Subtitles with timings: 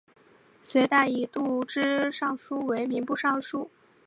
[0.63, 3.69] 隋代以度支尚书为民部尚书。